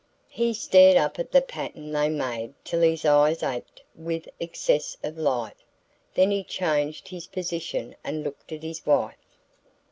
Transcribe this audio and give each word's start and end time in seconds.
He 0.31 0.55
stared 0.55 0.97
up 0.97 1.19
at 1.19 1.31
the 1.31 1.43
pattern 1.43 1.91
they 1.91 2.09
made 2.09 2.55
till 2.63 2.81
his 2.81 3.05
eyes 3.05 3.43
ached 3.43 3.83
with 3.93 4.27
excess 4.39 4.97
of 5.03 5.15
light; 5.15 5.57
then 6.15 6.31
he 6.31 6.43
changed 6.43 7.07
his 7.09 7.27
position 7.27 7.95
and 8.03 8.23
looked 8.23 8.51
at 8.51 8.63
his 8.63 8.83
wife. 8.83 9.23